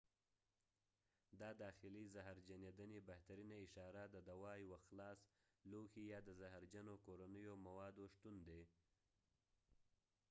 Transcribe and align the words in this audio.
دا 1.41 1.49
داخلي 1.63 2.03
زهرجنېدنې 2.15 2.99
بهترینه 3.09 3.55
اشاره 3.65 4.03
د 4.07 4.15
دوا 4.29 4.51
یوه 4.63 4.79
خلاص 4.87 5.19
لوښی 5.71 6.03
یا 6.13 6.19
د 6.27 6.29
زهرجنو 6.41 6.93
کورنیو 7.05 7.53
موادو 7.67 8.03
شتون 8.13 8.35
دی 8.47 8.61